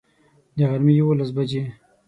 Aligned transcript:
د 0.55 0.57
غرمي 0.69 0.93
یوولس 0.99 1.29
بجي 1.37 1.63